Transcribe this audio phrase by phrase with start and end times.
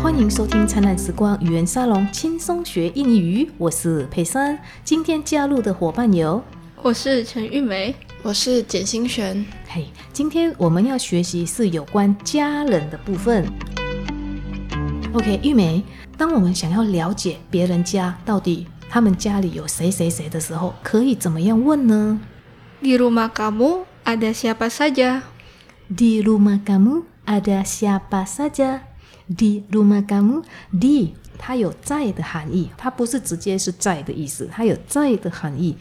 [0.00, 3.50] 欢迎收听灿烂时光语言沙龙，轻松学印尼语。
[3.58, 6.42] 我是佩珊，今天加入的伙伴有，
[6.82, 9.44] 我是陈玉梅，我是简心璇。
[9.66, 13.44] 嘿，今天我们要学习是有关家人的部分。
[15.12, 15.82] OK，玉梅，
[16.16, 22.20] 当我们想要了解别人家到底他们家里有谁谁谁的时候，可以怎么样问呢
[22.80, 28.24] ？Di rumah kamu ada siapa saja？Di rumah kamu ada siapa
[29.36, 35.76] di rumah kamu，di 它有在的含义，它不是直接是在的意思，它有在的含义。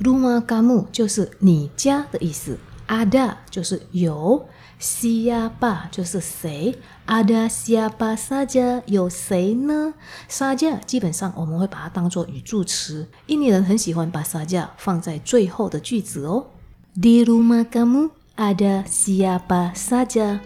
[0.00, 4.46] rumah kamu 就是你家的意思，ada 就是有
[4.80, 9.94] ，siapa 就是谁，ada siapa saja 有谁呢
[10.28, 16.46] ？saja 基本上我们会把它当做语助词，印尼人很喜欢把 saja 放在最后的句子哦。
[16.94, 20.40] di rumah kamu ada siapa saja？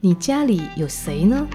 [0.00, 1.46] 你家里有谁呢？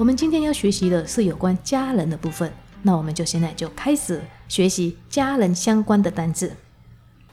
[0.00, 6.56] 我们今天要学习的是有关家人的部分，那我们就现在就开始学习家人相关的单字。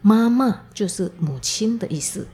[0.01, 2.25] 妈妈就是母亲的意思。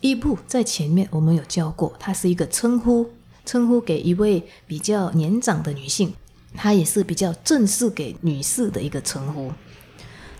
[0.00, 3.10] 伊布在前面我们有教过，它是一个称呼，
[3.44, 6.14] 称呼给一位比较年长的女性，
[6.54, 9.52] 它也是比较正式给女士的一个称呼。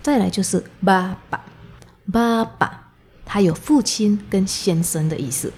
[0.00, 1.44] 再来就是爸爸，
[2.12, 2.92] 爸爸，
[3.24, 5.52] 它有父亲跟先生的意思。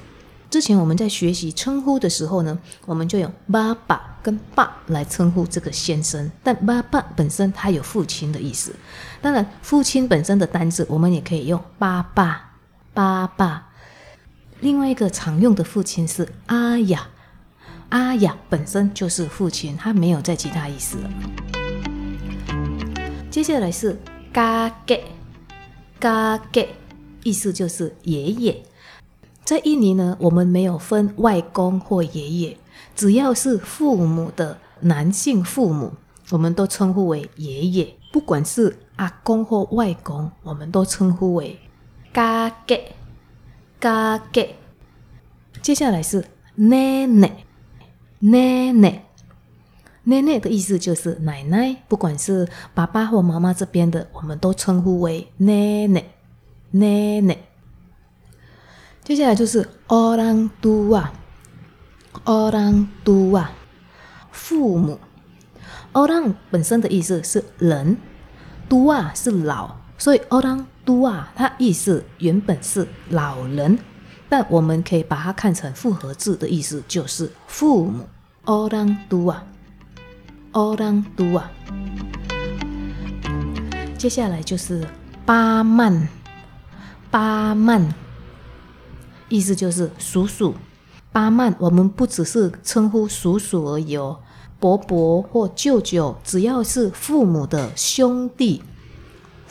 [0.49, 8.75] 之前我们在学习称呼的时候呢，我们就用爸爸跟爸来称呼这个先生，但爸爸本身它有父亲的意思。
[9.21, 12.57] 当然，父亲本身的单字我们也可以用爸爸、
[12.95, 13.70] 爸爸。
[14.61, 17.09] 另外一个常用的父亲是阿雅，
[17.89, 21.11] 阿雅本身就是父亲，他没有再其他意思了。
[23.31, 23.99] 接下来是
[24.31, 25.03] 嘎给，
[25.99, 26.69] 嘎给，
[27.23, 28.63] 意思就是爷爷。
[29.45, 32.57] 在印尼呢，我们没有分外公或爷爷，
[32.95, 35.95] 只要是父母的男性父母，
[36.29, 37.95] 我们都称呼为爷爷。
[38.13, 41.59] 不管是阿公或外公，我们都称呼为
[42.13, 42.95] 嘎给
[43.81, 44.57] 嘎给。
[45.63, 47.45] 接下来是奶奶
[48.21, 49.05] 奶奶
[50.05, 56.05] 奶奶的意思就是奶奶，不管是爸爸或妈妈这边的，我们都称呼为奶奶
[56.71, 57.39] 奶奶。
[59.03, 63.47] 接下来就是 orang tua，orang tua，
[64.31, 64.99] 父母。
[65.93, 67.97] orang 本身的意思是人
[68.69, 73.79] ，tua 是老，所以 orang tua 它意思原本是老人，
[74.31, 78.09] 但我们可以把它看成复合字的意思，就是父母。
[78.47, 81.43] orang tua，orang tua。
[83.99, 84.89] 接下来就是
[85.27, 86.09] 巴曼，
[87.11, 87.95] 巴曼。
[89.29, 90.55] 意思就是叔叔，
[91.13, 91.55] 巴曼。
[91.59, 94.19] 我们不只是称呼叔叔而已哦，
[94.59, 98.63] 伯伯或舅舅，只要是父母的兄弟，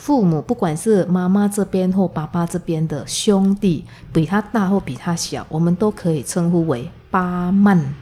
[0.00, 3.84] 父母不管是妈妈这边或爸爸这边的兄弟，
[4.14, 7.94] 比他大或比他小，我们都可以称呼为巴曼。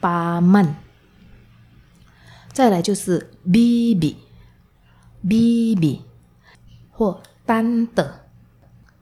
[0.00, 0.74] 巴曼。
[2.52, 4.16] 再来就是 bb
[5.24, 6.00] bb
[6.90, 8.26] 或单的，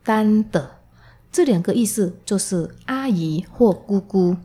[0.05, 0.73] 单的。
[1.33, 4.37] 这两个意思就是阿姨或姑姑，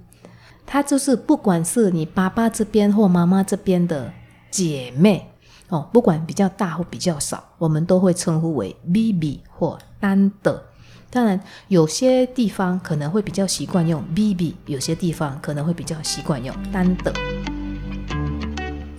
[0.66, 4.14] 她就是不管是你爸爸这边或妈妈这边的
[4.50, 5.34] 姐妹
[5.70, 10.64] 哦，不管比较大或比较少，我们都会称呼为 “bb” 或单的。
[11.12, 11.40] 当然，
[11.70, 17.14] 有些地方可能会比较习惯用 “bb”，有些地方可能会比较习惯用单的。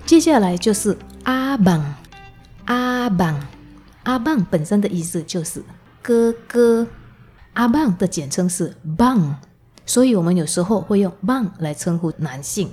[0.06, 1.94] 接下来就是阿棒，
[2.64, 3.40] 阿棒，
[4.02, 5.62] 阿棒本身的意思就是
[6.02, 6.87] 哥哥。
[7.55, 9.37] 阿棒的简称是棒，
[9.84, 12.70] 所以我们有时候会用棒来称呼男性。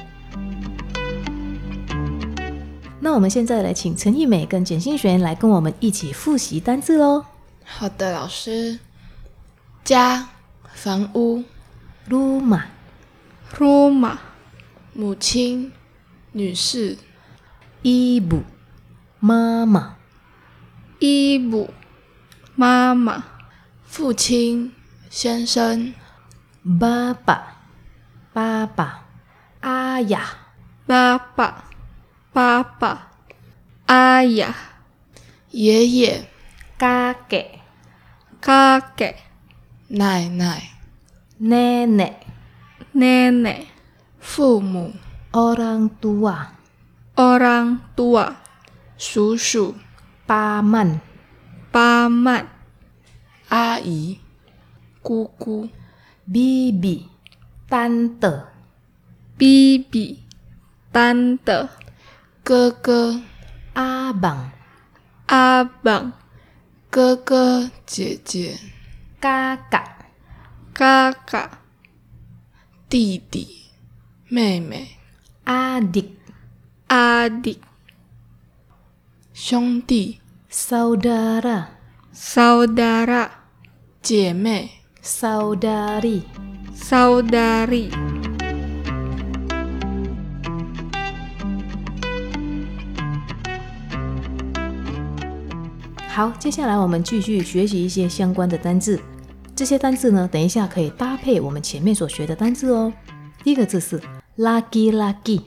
[3.00, 7.26] 那我们现在来请陈艺美跟简心璇来跟我们一起复习单字喽。
[7.64, 8.80] 好的，老师。
[9.84, 10.28] 家，
[10.74, 11.44] 房屋。
[12.10, 12.64] rumah
[13.56, 14.18] rumah,
[14.94, 15.72] 母亲，
[16.32, 16.98] 女士。
[17.84, 18.42] ibu
[19.22, 19.94] mama
[21.00, 21.70] ibu,
[22.58, 23.22] mama,
[23.86, 24.74] 父亲，
[25.10, 25.94] 先生。
[26.66, 27.42] bapak
[28.34, 29.04] papa
[32.40, 32.94] ayah bapak, papa,
[33.92, 34.56] ayah,
[35.52, 36.28] 爷爷
[36.80, 37.60] ，kakek
[38.40, 39.16] kakek,
[39.90, 40.80] 奶奶。
[41.40, 42.28] nenek
[42.92, 43.68] nenek,
[44.20, 44.92] 父母
[45.32, 46.56] ，orang tua
[47.16, 48.36] orang tua,
[48.98, 49.76] 叔叔
[50.28, 51.00] ，paman
[51.72, 52.48] paman,
[53.50, 54.20] 阿姨，
[55.02, 55.70] 姑姑。
[56.30, 57.10] bibi
[57.66, 58.46] tante
[59.40, 60.20] bibi,
[60.94, 61.89] tante,
[62.50, 63.22] 哥哥
[63.76, 64.50] ，abang
[65.28, 66.14] abang,
[66.90, 68.58] 哥哥，姐姐
[69.22, 69.86] ，kakak
[70.74, 71.50] kakak,
[72.90, 73.70] 弟弟，
[74.30, 74.98] 妹妹
[75.46, 76.10] ，adik
[76.88, 77.60] adik,
[79.32, 80.20] 兄弟
[80.50, 81.68] ，saudara
[82.12, 83.30] saudara,
[84.02, 84.80] 姐妹。
[85.02, 86.24] saudari
[96.20, 99.00] 好，接下来我们继续学习一些相关的单字。
[99.56, 102.92] 这些单字呢，等一下可以搭配我们前面所学的单字哦。
[103.42, 104.02] 第一个字是
[104.38, 105.44] lucky lucky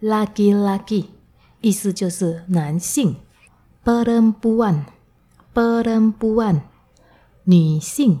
[0.00, 1.04] lucky lucky，
[1.60, 3.16] 意思就是男性。
[3.84, 4.84] perempuan
[5.52, 6.60] perempuan
[7.44, 8.20] 女性。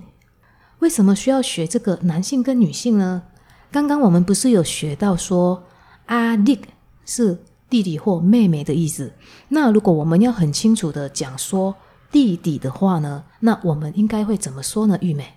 [0.80, 3.22] 为什么需要学这个男性跟女性呢？
[3.70, 5.64] 刚刚我们不是有学到说
[6.04, 6.60] 阿弟
[7.06, 9.12] 是弟弟或妹妹的意思。
[9.48, 11.74] 那如果我们要很清楚的讲说
[12.10, 14.98] 弟弟的话呢，那我们应该会怎么说呢？
[15.00, 15.34] 玉美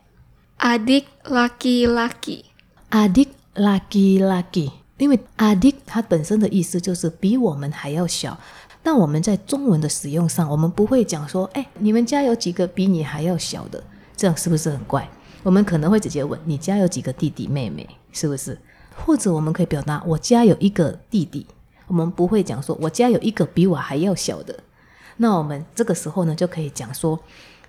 [0.59, 2.43] Adik laki-laki,
[2.89, 8.37] 阿弟 lucky lucky，因为阿弟它本身的意思就是比我们还要小。
[8.81, 13.81] 但我们在中文的使用上，我们不会讲说，哎，你们家有几个比你还要小的？
[14.15, 15.09] 这样是不是很怪？
[15.41, 18.57] 我们可能会直接问你家有几个弟弟妹妹，是不是？
[18.95, 21.45] 或者我们可以表达我家有一个弟弟，
[21.93, 24.63] 我们不会讲说我家有一个比我还要小的。
[25.17, 27.19] 那我们这个时候呢，就可以讲说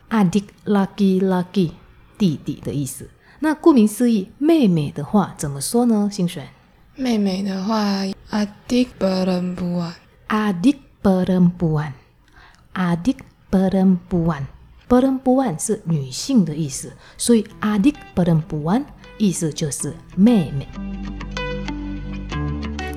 [0.09, 1.73] 阿弟 lucky lucky
[2.17, 3.11] 弟弟的意思。
[3.41, 6.09] 那顾名思义，妹妹的话怎么说呢？
[6.11, 6.49] 星璇
[6.97, 9.93] 妹妹的话，adik perempuan。
[10.28, 13.16] adik perempuan，adik
[13.50, 14.45] perempuan。
[14.88, 18.85] perempuan 是女性的意思，所以 adik perempuan
[19.19, 20.66] 意思就是妹妹。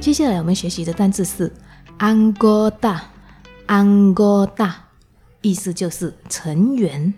[0.07, 1.51] 接下来我们学习的单词是
[1.99, 4.71] anggota，anggota
[5.41, 7.13] 意思就是成员。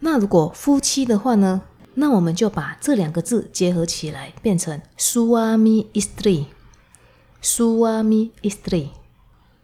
[0.00, 1.62] 那如果夫妻的话呢？
[1.96, 8.88] 那我们就把这两个字结合起来，变成 suami istri，suami istri。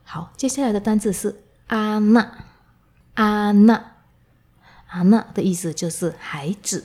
[0.05, 1.43] 好，接下来的单字是
[4.93, 6.85] anak，anak，anak 的意思就是孩子。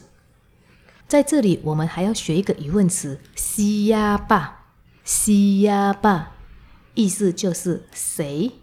[1.08, 6.26] 在这里，我们还要学一个疑问词 siapa，siapa，
[6.96, 8.54] 意思就是谁。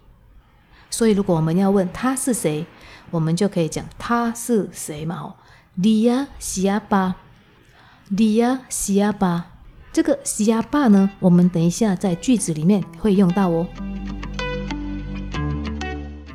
[0.89, 2.65] 所以，如果我们要问他是谁，
[3.11, 5.21] 我们就可以讲他是谁嘛？
[5.21, 5.35] 哦
[5.79, 9.43] ，dia siapa？dia siapa？
[9.91, 13.67] 这个 siapa 呢，我们等一下在句子里面会用到哦。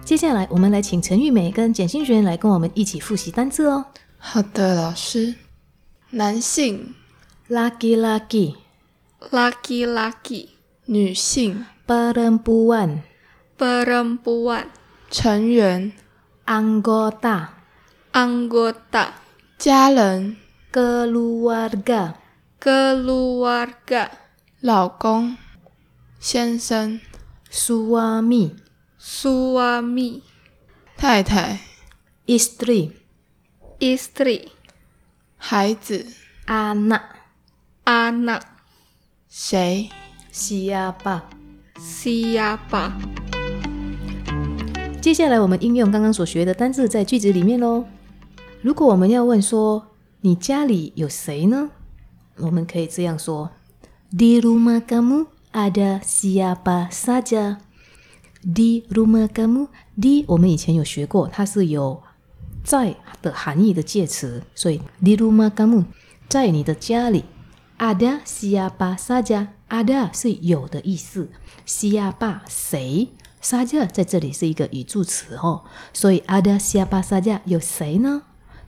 [0.08, 3.84] 接下来，我们来请陈玉美跟简心璇来跟我们一起复习单词哦。
[4.16, 5.34] 好的，老师。
[6.12, 6.94] 男性、
[7.50, 8.54] laki-laki、
[9.20, 10.48] laki-laki,
[10.86, 13.00] 女性、perempuan、
[13.58, 14.68] perempuan,
[15.10, 15.92] 成员、
[16.46, 17.48] anggota、
[18.12, 19.08] anggota,
[19.58, 20.38] 家人、
[20.72, 22.14] keluarga、
[22.58, 24.08] keluarga,
[24.62, 25.36] 老公、
[26.18, 26.98] 先生、
[27.52, 28.52] suami、
[29.00, 30.22] suami,
[30.96, 31.60] 太太、
[32.26, 32.92] istri、
[33.78, 34.48] istri,
[35.36, 36.06] 孩子、
[36.46, 37.02] anak、
[37.84, 38.42] anak,
[39.28, 39.90] 谁、
[40.32, 41.22] siapa。
[41.78, 42.90] siapa.
[45.00, 47.84] 接下来我们应用刚刚所学的单字在句子里面喽。
[48.60, 49.86] 如果我们要问说
[50.22, 51.70] 你家里有谁呢？
[52.38, 53.50] 我们可以这样说
[54.10, 57.58] ：Di rumah kamu ada siapa saja?
[58.47, 59.67] Di rumah kamu,
[59.97, 62.03] di 我们以前有学过，它是有
[62.63, 65.85] 在的含义的介词，所以 di rumah kamu
[66.27, 67.23] 在你的家里，
[67.77, 71.29] ada siapa saja？ada 是有的意思，
[71.65, 73.09] siapa 谁？
[73.41, 78.23] saja 在这里是一个语助词哦，所以 ada siapa saja 有谁呢？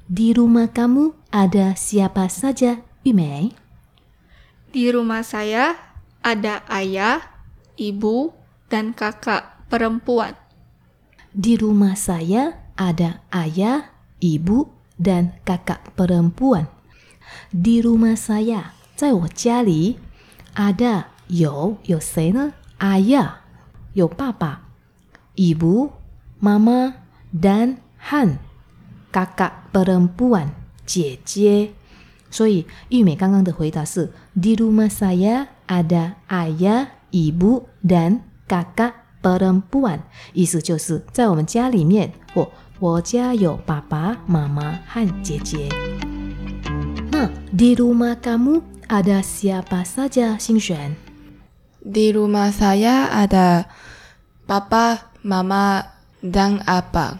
[0.09, 2.79] di rumah kamu ada siapa saja？
[3.03, 3.51] 玉美
[4.71, 5.75] Di rumah saya
[6.19, 7.21] ada ayah,
[7.77, 8.35] ibu,
[8.67, 10.33] dan kakak perempuan.
[11.35, 13.91] Di rumah saya ada ayah,
[14.23, 16.71] ibu, dan kakak perempuan.
[17.51, 19.99] Di rumah saya，在我家里，
[20.55, 22.53] ada 有有谁呢？
[22.79, 23.43] ayah
[23.93, 24.61] 有爸爸，
[25.35, 25.91] ibu
[26.39, 26.95] 妈妈，
[27.33, 28.37] dan 和
[29.11, 30.49] kakak perempuan
[30.85, 31.73] 姐姐。
[32.29, 39.99] 所以玉美刚刚的回答是：Di rumah saya ada ayah, ibu, dan kakak perempuan。
[40.33, 42.49] 意思就是在我们家里面，或
[42.79, 45.69] 我家有爸爸妈妈和姐姐。
[47.11, 50.37] 那 di rumah kamu ada siapa saja？
[50.37, 50.95] 星璇
[51.85, 53.69] Di rumah saya ada
[54.45, 57.19] papa, mama, dan abang.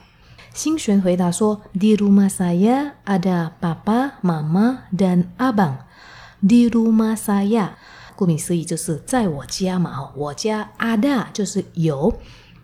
[0.53, 7.77] 星璇回答说：Di rumah saya ada papa, mama, dan abang。Di rumah saya，
[8.20, 12.12] 顾名思义就是在我家嘛，哦，我家 ada 就是有，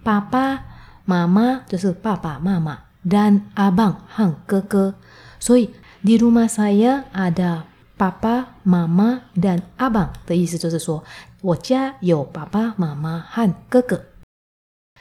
[0.03, 0.63] 爸爸
[1.07, 4.95] 妈妈就是爸爸妈妈，dan abang 和哥哥，
[5.41, 5.71] 所以
[6.05, 7.63] di rumah saya ada
[7.97, 11.03] papa, mama, dan abang 的意思就是说
[11.41, 14.05] 我家有爸爸妈妈和哥哥。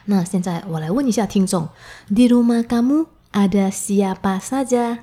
[0.05, 1.67] 那现在我来问一下听众
[2.07, 4.99] ：Di rumah kamu ada siapa saja？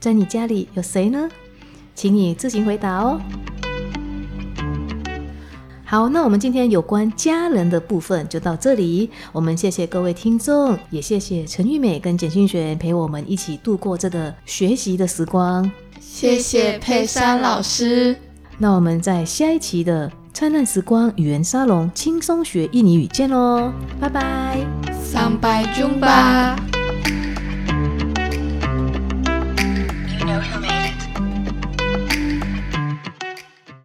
[0.00, 1.30] 在你家里有谁呢？
[1.94, 3.20] 请你自行回答哦。
[5.90, 9.10] 好，那我们今天有关家人的部分就到这里。
[9.32, 15.68] 我们谢谢各位听众，也谢谢陈玉美跟简讯璇陪我们一起度过这个学习的时光。
[15.98, 18.14] 谢谢佩珊老师。
[18.56, 24.58] 那我们在下一期的灿烂时光语言沙龙轻松学印尼语见喽，拜拜。
[25.12, 26.54] Sampai jumpa.
[26.54, 26.69] You know